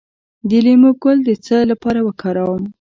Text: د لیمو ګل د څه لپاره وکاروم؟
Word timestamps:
د 0.49 0.51
لیمو 0.65 0.91
ګل 1.01 1.17
د 1.27 1.29
څه 1.45 1.57
لپاره 1.71 1.99
وکاروم؟ 2.07 2.63